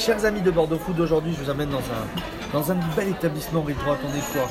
[0.00, 3.60] Chers amis de Bordeaux Food, aujourd'hui je vous amène dans un, dans un bel établissement
[3.60, 4.48] droite en quoi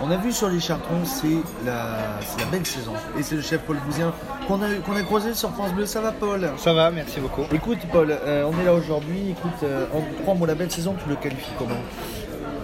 [0.00, 1.26] On a vu sur les chartrons, c'est
[1.66, 2.92] la, c'est la belle saison.
[3.18, 4.12] Et c'est le chef Paul Bouzien
[4.46, 5.86] qu'on a, qu'on a croisé sur France Bleu.
[5.86, 6.48] Ça va Paul?
[6.56, 7.42] Ça va, merci beaucoup.
[7.52, 9.30] Écoute Paul, euh, on est là aujourd'hui.
[9.30, 11.74] Écoute, euh, en trois mots, la belle saison, tu le qualifies comment?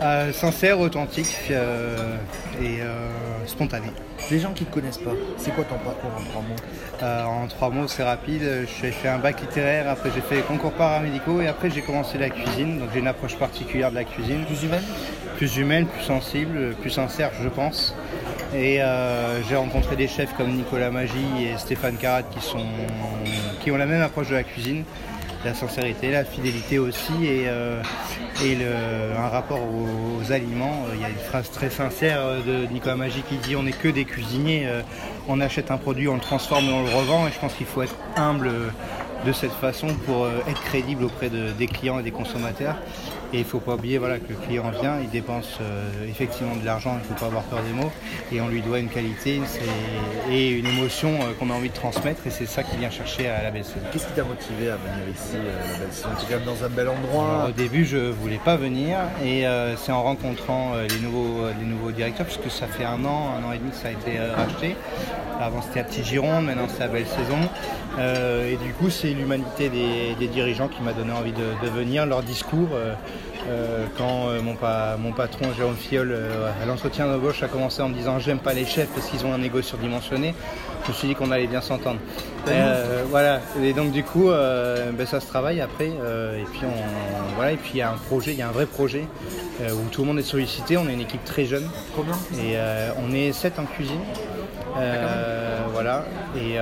[0.00, 2.16] Euh, sincère, authentique euh,
[2.62, 3.08] et euh,
[3.46, 3.88] spontané.
[4.30, 7.28] Les gens qui ne te connaissent pas, c'est quoi ton parcours en trois mots?
[7.28, 8.42] En trois mots, c'est rapide.
[8.80, 12.16] J'ai fait un bac littéraire, après j'ai fait les concours paramédicaux et après j'ai commencé
[12.18, 12.78] la cuisine.
[12.78, 14.84] Donc j'ai une approche particulière de la cuisine, Plus humaine?
[15.36, 17.94] Plus humaine, plus sensible, plus sincère, je pense.
[18.54, 18.80] Et
[19.48, 22.66] j'ai rencontré des chefs comme Nicolas Magie et Stéphane Carat qui, sont,
[23.60, 24.84] qui ont la même approche de la cuisine.
[25.44, 27.80] La sincérité, la fidélité aussi et, euh,
[29.16, 30.84] un rapport aux, aliments.
[30.94, 33.72] Il y a une phrase très sincère euh, de Nicolas Magie qui dit on n'est
[33.72, 34.82] que des cuisiniers, euh,
[35.28, 37.66] on achète un produit, on le transforme et on le revend et je pense qu'il
[37.66, 38.50] faut être humble
[39.24, 42.76] de cette façon pour être crédible auprès de- des clients et des consommateurs.
[43.32, 46.56] Et il ne faut pas oublier voilà, que le client vient, il dépense euh, effectivement
[46.56, 47.92] de l'argent, il ne faut pas avoir peur des mots,
[48.32, 49.40] et on lui doit une qualité
[50.30, 53.28] et une émotion euh, qu'on a envie de transmettre, et c'est ça qu'il vient chercher
[53.28, 53.74] à la BC.
[53.92, 56.46] Qu'est-ce qui t'a motivé à venir ici euh, la belle saison Tu es quand même
[56.56, 57.46] dans un bel Alors, endroit.
[57.50, 61.52] au début, je voulais pas venir et euh, c'est en rencontrant euh, les, nouveaux, euh,
[61.60, 63.90] les nouveaux directeurs, puisque ça fait un an, un an et demi que ça a
[63.90, 64.74] été racheté.
[65.40, 67.38] Avant c'était à Petit Gironde, maintenant c'est à Belle Saison.
[67.98, 71.70] Euh, et du coup, c'est l'humanité des, des dirigeants qui m'a donné envie de, de
[71.70, 72.68] venir, leur discours.
[73.48, 77.80] Euh, quand euh, mon, pa- mon patron Jérôme Fiol euh, à l'entretien d'embauche a commencé
[77.82, 80.34] en me disant j'aime pas les chefs parce qu'ils ont un ego surdimensionné,
[80.84, 81.98] je me suis dit qu'on allait bien s'entendre.
[83.10, 87.56] Voilà, et donc du coup ben, ça se travaille après et puis on, voilà et
[87.56, 89.04] puis il y a un projet, il y a un vrai projet
[89.60, 92.56] où tout le monde est sollicité, on est une équipe très jeune Combien et
[93.02, 94.00] on est 7 en cuisine.
[94.76, 96.04] Euh, voilà.
[96.36, 96.56] Et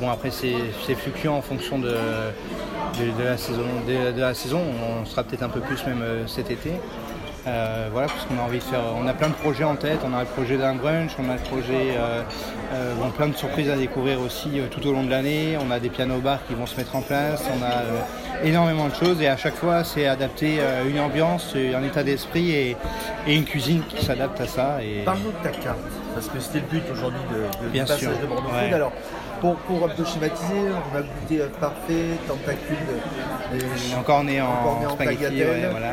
[0.00, 1.94] bon après c'est fluctuant en fonction de,
[2.98, 3.62] de, de la saison.
[3.86, 4.60] De, de la saison.
[5.00, 6.72] On sera peut-être un peu plus même euh, cet été.
[7.46, 8.80] Euh, voilà, parce qu'on a envie de faire.
[9.00, 10.00] On a plein de projets en tête.
[10.04, 12.22] On a le projet d'un brunch, on a le projet, euh,
[12.74, 15.56] euh, bon, plein de surprises à découvrir aussi tout au long de l'année.
[15.66, 17.42] On a des pianos bars qui vont se mettre en place.
[17.58, 21.82] On a énormément de choses et à chaque fois c'est adapter euh, une ambiance, un
[21.82, 22.76] état d'esprit et,
[23.26, 24.78] et une cuisine qui s'adapte à ça.
[24.82, 25.04] Et...
[25.04, 25.78] Parle-nous de ta carte,
[26.14, 28.72] parce que c'était le but aujourd'hui de, de, Bien passage sûr, de Bordeaux ouais.
[28.72, 28.92] Alors,
[29.40, 30.54] pour, pour un peu schématiser,
[30.92, 32.76] on a goûté euh, parfait, tentacule,
[33.52, 35.92] euh, Et encore né en, Encore né en spaghetti, ouais, voilà.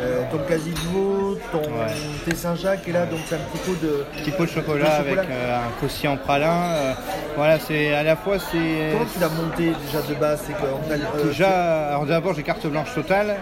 [0.00, 1.92] euh, ton quasi-veau, ton Ouais.
[2.24, 4.04] thé Saint-Jacques, et là, donc c'est un petit pot de.
[4.18, 6.52] Petit pot de chocolat, de avec euh, un croustillant pralin.
[6.74, 6.92] euh,
[7.36, 11.88] voilà, c'est à la fois c'est Comment tu l'as monté déjà de base C'est déjà.
[11.88, 13.36] Alors d'abord j'ai carte blanche totale.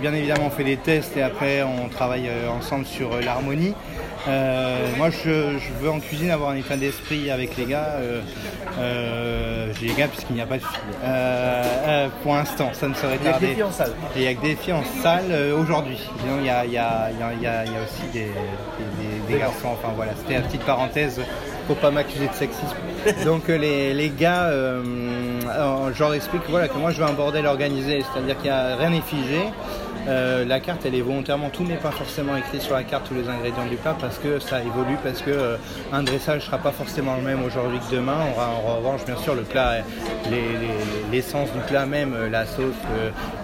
[0.00, 3.74] Bien évidemment on fait des tests et après on travaille ensemble sur l'harmonie.
[4.28, 7.94] Euh, moi je, je veux en cuisine avoir un état d'esprit avec les gars.
[8.00, 8.20] Euh,
[8.80, 10.80] euh, j'ai les gars puisqu'il n'y a pas de filles.
[11.04, 13.54] Euh, euh, pour l'instant, ça ne serait Il y a que des tardé.
[13.54, 13.92] filles en salle.
[14.16, 15.98] Il n'y a que des filles en salle euh, aujourd'hui.
[16.20, 18.20] Sinon, il y a, il y a- il y a- il y a- aussi des,
[18.24, 18.26] des-
[19.28, 19.68] des- des garçons.
[19.72, 21.20] Enfin voilà, c'était la petite parenthèse.
[21.68, 22.76] Faut pas m'accuser de sexisme.
[23.24, 24.82] Donc euh, les, les gars, euh,
[25.94, 28.76] je leur explique voilà, que moi je veux un bordel organisé, c'est-à-dire qu'il n'y a
[28.76, 29.40] rien n'est figé.
[30.08, 33.14] Euh, la carte elle est volontairement, tout n'est pas forcément écrit sur la carte tous
[33.14, 35.56] les ingrédients du plat parce que ça évolue, parce que euh,
[35.92, 38.14] un dressage sera pas forcément le même aujourd'hui que demain.
[38.28, 39.78] On aura en revanche bien sûr le plat,
[40.30, 42.74] les- les- l'essence du plat même, euh, la sauce,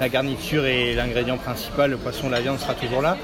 [0.01, 3.17] la garniture et l'ingrédient principal, le poisson, la viande sera toujours là.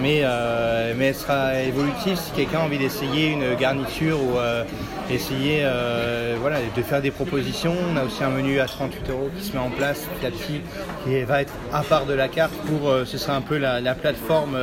[0.00, 4.64] Mais, euh, mais elle sera évolutive si quelqu'un a envie d'essayer une garniture ou euh,
[5.10, 7.74] essayer euh, voilà, de faire des propositions.
[7.92, 10.30] On a aussi un menu à 38 euros qui se met en place petit à
[10.30, 10.60] petit,
[11.04, 13.80] qui va être à part de la carte pour, euh, ce sera un peu la,
[13.80, 14.56] la plateforme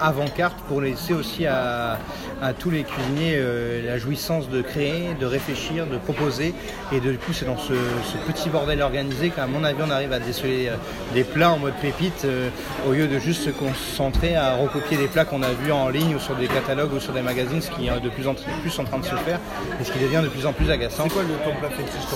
[0.00, 1.98] euh, avant carte pour laisser aussi à,
[2.42, 6.54] à tous les cuisiniers euh, la jouissance de créer, de réfléchir, de proposer.
[6.92, 9.90] Et de, du coup, c'est dans ce, ce petit bordel organisé qu'à mon avis, on
[9.90, 10.76] arrive à déceler euh,
[11.14, 12.48] des plats en mode pépite euh,
[12.88, 16.14] au lieu de juste se concentrer à recopier des plats qu'on a vus en ligne
[16.14, 18.78] ou sur des catalogues ou sur des magazines, ce qui est de plus en plus
[18.78, 19.38] en train de se faire
[19.80, 21.04] et ce qui devient de plus en plus agaçant.
[21.04, 22.06] C'est quoi le ton plat fétiche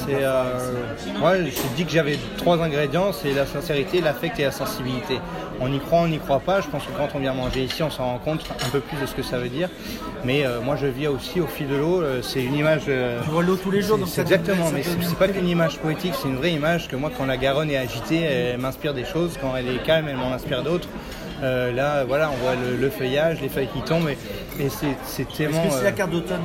[1.20, 5.20] moi, je dis que j'avais trois ingrédients, c'est la sincérité, l'affect et la sensibilité.
[5.60, 6.60] On y croit, on n'y croit pas.
[6.60, 8.96] Je pense que quand on vient manger ici, on s'en rend compte un peu plus
[9.00, 9.68] de ce que ça veut dire.
[10.24, 12.02] Mais euh, moi, je vis aussi au fil de l'eau.
[12.02, 12.82] euh, c'est une image.
[12.88, 15.48] euh, Tu vois l'eau tous les jours, donc ça exactement, ça mais c'est pas qu'une
[15.48, 18.94] image poétique, c'est une vraie image que moi, quand la Garonne est agitée, elle m'inspire
[18.94, 19.38] des choses.
[19.40, 20.88] Quand elle est calme, elle m'en inspire d'autres.
[21.42, 24.18] Euh, là, voilà, on voit le, le feuillage, les feuilles qui tombent, et,
[24.62, 25.62] et c'est c'est Est-ce tellement.
[25.66, 26.40] que c'est la euh, carte d'automne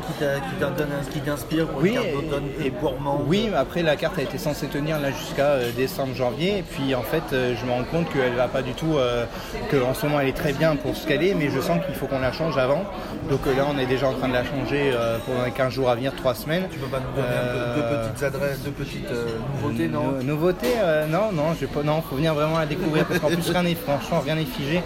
[1.12, 4.22] qui t'inspire ou oui, une carte d'automne et, gourmand oui, mais après la carte a
[4.22, 7.72] été censée tenir là jusqu'à euh, décembre, janvier, et puis en fait euh, je me
[7.72, 9.26] rends compte qu'elle va pas du tout, euh,
[9.72, 11.96] qu'en ce moment elle est très bien pour ce qu'elle calée, mais je sens qu'il
[11.96, 12.84] faut qu'on la change avant.
[13.30, 15.90] Donc là, on est déjà en train de la changer euh, pour les 15 jours
[15.90, 16.64] à venir, 3 semaines.
[16.72, 19.26] Tu peux pas nous donner un peu- deux petites adresses, deux petites euh,
[19.62, 20.04] nouveautés, non?
[20.04, 23.20] Nou- Nouveauté, euh, non, non, je vais pas, non, faut venir vraiment la découvrir parce
[23.20, 24.82] qu'en plus rien n'est franchement rien n'est figé.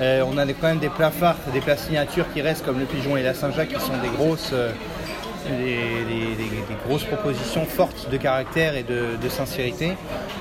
[0.00, 2.86] Euh, on a quand même des plats phares, des plats signatures qui restent comme le
[2.86, 4.70] pigeon et la Saint-Jacques qui sont des grosses, euh,
[5.48, 9.92] des, des- des- des grosses propositions fortes de caractère et de, de sincérité.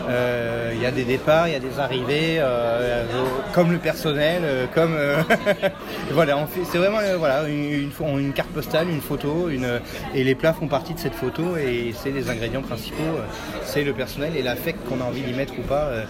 [0.10, 3.06] Euh, Il y a des départs, il y a des arrivées, euh,
[3.54, 5.22] comme le personnel, euh, comme euh,
[6.12, 7.64] voilà, c'est vraiment euh, voilà une,
[8.00, 9.80] une, une carte postale, une photo, une,
[10.14, 13.22] et les plats font partie de cette photo et c'est les ingrédients principaux, euh,
[13.64, 16.04] c'est le personnel et l'affect qu'on a envie d'y mettre ou pas euh,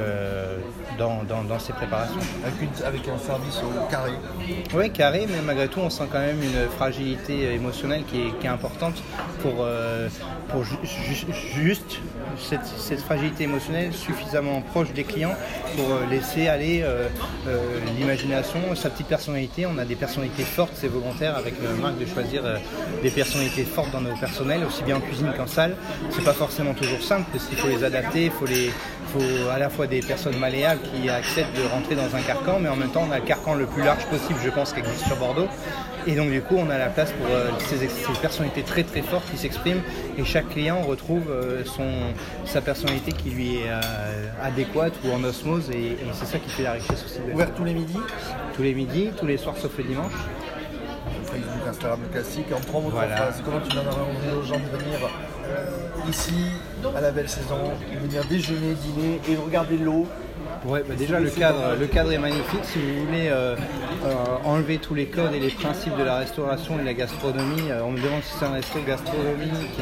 [0.00, 0.56] euh,
[0.98, 2.18] dans, dans, dans ces préparations.
[2.44, 4.10] avec, une- avec un service au carré.
[4.74, 8.27] Oui, carré, mais malgré tout, on sent quand même une fragilité euh, émotionnelle qui est,
[8.40, 9.02] qui est importante
[9.42, 10.08] pour, euh,
[10.48, 11.26] pour ju- ju-
[11.62, 11.98] juste
[12.38, 15.34] cette, cette fragilité émotionnelle suffisamment proche des clients
[15.76, 17.08] pour euh, laisser aller euh,
[17.98, 19.66] l'imagination, sa petite personnalité.
[19.66, 22.42] On a des personnalités fortes, c'est volontaire avec le marque de choisir
[23.02, 25.76] des personnalités fortes dans nos personnels, aussi bien en cuisine qu'en salle.
[26.10, 28.70] C'est pas forcément toujours simple parce qu'il faut les adapter, il faut les
[29.12, 32.68] faut à la fois des personnes malléables qui acceptent de rentrer dans un carcan, mais
[32.68, 35.06] en même temps on a le carcan le plus large possible, je pense, qui existe
[35.06, 35.48] sur Bordeaux.
[36.06, 37.88] Et donc du coup on a la place pour euh, ces,
[38.20, 39.82] personnalités très très fortes qui s'expriment
[40.16, 41.88] et chaque client retrouve euh, son,
[42.46, 43.80] sa personnalité qui lui est euh,
[44.42, 47.18] adéquate ou en osmose et, et c'est ça qui fait la richesse aussi.
[47.32, 47.98] Ouvert tous les midis?
[48.54, 50.12] Tous les midis, tous les soirs sauf le dimanche.
[51.24, 52.46] Facebook, Instagram classique.
[52.56, 53.30] En trois mots, Voilà.
[53.44, 54.98] comment tu donnerais envie aux gens de venir
[56.08, 56.34] ici,
[56.96, 57.58] à la belle saison,
[58.02, 60.06] venir déjeuner, dîner et regarder l'eau
[60.64, 62.64] Ouais, bah déjà le cadre, le cadre est magnifique.
[62.64, 63.54] Si vous voulez euh,
[64.04, 64.14] euh,
[64.44, 67.82] enlever tous les codes et les principes de la restauration et de la gastronomie, euh,
[67.84, 69.78] on me demande si c'est un resto gastronomique,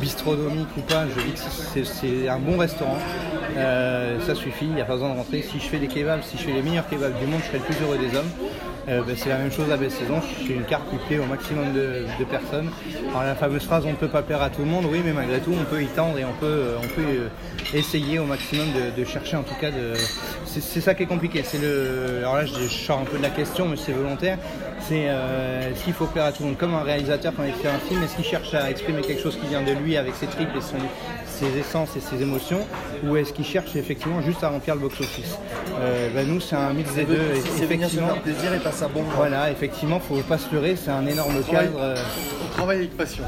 [0.00, 1.06] bistronomique ou pas.
[1.08, 2.98] Je dis que c'est un bon restaurant.
[3.58, 5.42] Euh, ça suffit, il n'y a pas besoin de rentrer.
[5.42, 7.58] Si je fais des kebabs, si je fais les meilleurs kebabs du monde, je serai
[7.58, 8.30] le plus heureux des hommes.
[8.88, 10.20] Euh, bah, c'est la même chose à belle saison.
[10.46, 12.70] J'ai une carte qui plaît au maximum de, personnes.
[13.10, 15.12] Alors la fameuse phrase on ne peut pas plaire à tout le monde, oui, mais
[15.12, 18.66] malgré tout on peut y tendre et on peut, euh, on peut essayer au maximum
[18.96, 19.94] de, chercher en tout cas de.
[20.46, 21.42] C'est ça qui est compliqué.
[21.44, 22.18] C'est le.
[22.20, 24.38] Alors là je sors un peu de la question, mais c'est volontaire.
[24.80, 27.52] C'est euh, est-ce qu'il faut plaire à tout le monde Comme un réalisateur quand il
[27.52, 30.14] fait un film, est-ce qu'il cherche à exprimer quelque chose qui vient de lui avec
[30.14, 30.76] ses tripes et son,
[31.26, 32.66] ses essences et ses émotions,
[33.04, 35.36] ou est-ce qu'il cherche effectivement juste à remplir le box-office
[35.80, 37.20] Euh, bah, Nous c'est un mix des deux.
[37.56, 39.12] C'est venir se faire plaisir et passer un bon moment.
[39.16, 41.78] Voilà, effectivement, faut pas se leurrer, c'est un énorme cadre.
[41.80, 41.96] euh,
[42.46, 43.24] On travaille avec passion.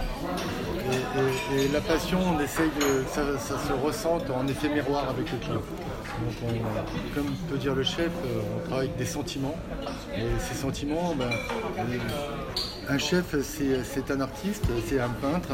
[0.92, 3.04] Et, la passion, on essaye de.
[3.08, 5.54] Ça, se ressente en effet miroir avec le client.
[5.54, 9.56] Donc, on- comme peut dire le chef, euh, on travaille avec des sentiments.
[10.16, 11.30] Et ces sentiments, ben,
[11.78, 11.98] euh,
[12.88, 15.50] un chef, c'est un artiste, c'est un peintre.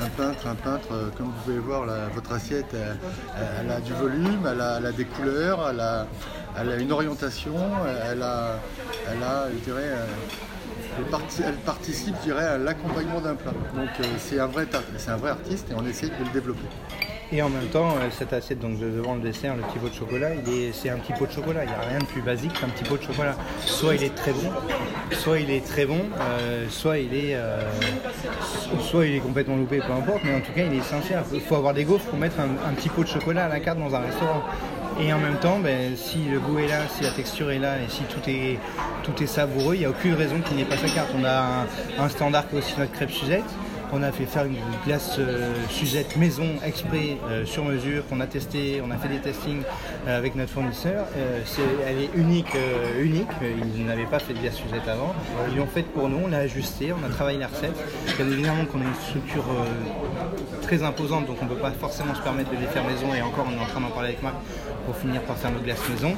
[0.00, 1.84] Un peintre, un peintre, euh, comme vous pouvez voir,
[2.14, 7.56] votre assiette, elle, a du volume, elle a, des couleurs, elle a, une orientation,
[8.10, 8.60] elle a,
[9.10, 9.90] elle a je dirais,
[10.98, 13.52] elle, parti- elle participe, je à l'accompagnement d'un plat.
[13.74, 14.66] Donc euh, c'est un, vrai
[15.08, 16.66] un vrai artiste et on essaye de le développer.
[17.30, 19.88] Et en même temps, euh, cette assiette donc de- devant le dessert, le petit pot
[19.90, 20.28] de chocolat,
[20.72, 21.64] c'est un petit pot de chocolat.
[21.64, 23.34] Il n'y a rien de plus basique qu'un petit pot de chocolat.
[23.64, 24.50] Soit il est très bon,
[25.12, 27.36] soit il est très bon, euh, soit il est,
[28.80, 30.22] soit il est complètement loupé, peu importe.
[30.24, 31.22] Mais en tout cas, il est essentiel.
[31.34, 33.78] Il faut avoir des gaufres pour mettre un petit pot de chocolat à la carte
[33.78, 34.42] dans un restaurant.
[35.00, 37.76] Et en même temps, ben, si le goût est là, si la texture est là
[37.76, 38.58] et si tout est,
[39.04, 41.10] tout est savoureux, il n'y a aucune raison qu'il n'y ait pas sa carte.
[41.16, 41.66] On a
[42.00, 43.44] un, standard qui est aussi notre crêpe Suzette.
[43.92, 48.26] On a fait faire une glace euh, Suzette maison exprès euh, sur mesure qu'on a
[48.26, 49.62] testé, on a fait des testings
[50.06, 51.06] euh, avec notre fournisseur.
[51.86, 52.54] Elle est unique,
[53.00, 53.28] unique.
[53.76, 55.14] Ils n'avaient pas fait de glace Suzette avant.
[55.50, 57.76] Ils l'ont faite pour nous, on l'a ajustée, on a travaillé la recette.
[58.18, 59.44] Évidemment qu'on a une structure
[60.60, 63.14] très imposante, donc on ne peut pas forcément se permettre de les faire maison.
[63.14, 64.34] Et encore, on est en train d'en parler avec Marc
[64.88, 66.14] pour finir par faire nos glaces maison.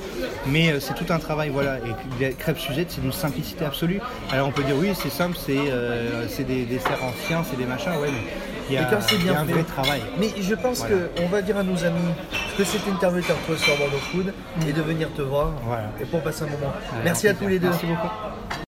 [0.47, 1.79] Mais euh, c'est tout un travail, voilà.
[1.79, 4.00] Et puis, la crêpe Suzette, c'est d'une simplicité absolue.
[4.31, 7.65] Alors on peut dire oui, c'est simple, c'est euh, c'est des desserts anciens, c'est des
[7.65, 8.31] machins, ouais, mais
[8.69, 9.53] il y a, c'est il y un fait.
[9.53, 10.03] vrai travail.
[10.21, 10.95] Mais je pense Voilà.
[11.17, 12.12] qu'on va dire à nos amis
[12.57, 14.33] que cette interview est retrouver sur Bordeaux Food
[14.69, 15.91] et de venir te voir Voilà.
[16.00, 16.73] et pour passer un moment.
[17.05, 17.71] Merci à tous les deux.
[17.71, 18.09] Merci beaucoup.